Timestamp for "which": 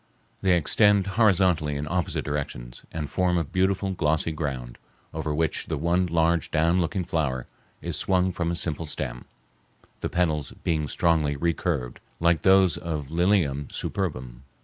5.31-5.67